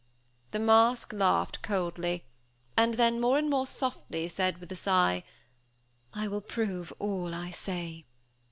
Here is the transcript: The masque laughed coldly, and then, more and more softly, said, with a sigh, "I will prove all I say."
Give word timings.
The 0.49 0.57
masque 0.57 1.13
laughed 1.13 1.61
coldly, 1.61 2.25
and 2.75 2.95
then, 2.95 3.19
more 3.19 3.37
and 3.37 3.47
more 3.47 3.67
softly, 3.67 4.27
said, 4.29 4.57
with 4.57 4.71
a 4.71 4.75
sigh, 4.75 5.23
"I 6.11 6.27
will 6.27 6.41
prove 6.41 6.91
all 6.97 7.35
I 7.35 7.51
say." 7.51 8.05